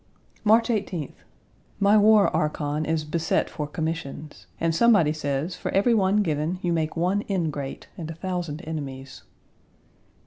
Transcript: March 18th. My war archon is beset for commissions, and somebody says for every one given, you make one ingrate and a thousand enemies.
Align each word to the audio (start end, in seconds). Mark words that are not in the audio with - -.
March 0.43 0.69
18th. 0.69 1.13
My 1.79 1.95
war 1.95 2.35
archon 2.35 2.85
is 2.87 3.03
beset 3.05 3.51
for 3.51 3.67
commissions, 3.67 4.47
and 4.59 4.73
somebody 4.73 5.13
says 5.13 5.55
for 5.55 5.69
every 5.73 5.93
one 5.93 6.23
given, 6.23 6.57
you 6.63 6.73
make 6.73 6.97
one 6.97 7.21
ingrate 7.29 7.87
and 7.99 8.09
a 8.09 8.15
thousand 8.15 8.63
enemies. 8.65 9.21